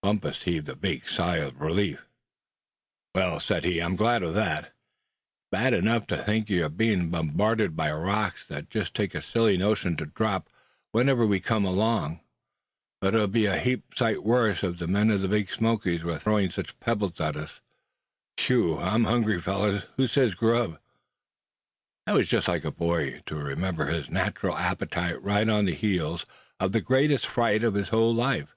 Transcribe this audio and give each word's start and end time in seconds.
Bumpus 0.00 0.44
heaved 0.44 0.68
a 0.68 0.76
big 0.76 1.08
sigh 1.08 1.38
of 1.38 1.60
relief. 1.60 2.06
"Well," 3.16 3.40
said 3.40 3.64
he, 3.64 3.80
"I'm 3.80 3.96
glad 3.96 4.22
of 4.22 4.32
that. 4.34 4.66
It's 4.66 4.72
bad 5.50 5.74
enough 5.74 6.06
to 6.06 6.22
think 6.22 6.48
you're 6.48 6.68
bein' 6.68 7.10
bombarded 7.10 7.74
by 7.74 7.90
rocks 7.90 8.46
that 8.46 8.70
just 8.70 8.94
take 8.94 9.12
a 9.12 9.20
silly 9.20 9.56
notion 9.56 9.96
to 9.96 10.06
drop 10.06 10.48
when 10.92 11.08
we 11.28 11.40
come 11.40 11.64
along; 11.64 12.20
but 13.00 13.16
it'd 13.16 13.32
be 13.32 13.46
a 13.46 13.58
heap 13.58 13.82
sight 13.96 14.22
worse 14.22 14.62
if 14.62 14.78
the 14.78 14.86
men 14.86 15.10
of 15.10 15.20
the 15.20 15.26
Big 15.26 15.50
Smokies 15.50 16.04
were 16.04 16.16
throwing 16.20 16.52
such 16.52 16.78
pebbles 16.78 17.18
at 17.20 17.34
us, 17.34 17.50
haphazard. 17.50 17.60
Whew! 18.46 18.78
I'm 18.78 19.02
hungry, 19.02 19.40
fellers; 19.40 19.82
who 19.96 20.06
says 20.06 20.34
grub?" 20.36 20.78
That 22.06 22.14
was 22.14 22.28
just 22.28 22.46
like 22.46 22.64
a 22.64 22.70
boy, 22.70 23.20
to 23.26 23.34
remember 23.34 23.86
his 23.86 24.10
natural 24.10 24.56
appetite 24.56 25.20
right 25.24 25.48
on 25.48 25.64
the 25.64 25.74
heels 25.74 26.24
of 26.60 26.70
the 26.70 26.80
greatest 26.80 27.26
fright 27.26 27.64
of 27.64 27.74
his 27.74 27.88
whole 27.88 28.14
life. 28.14 28.54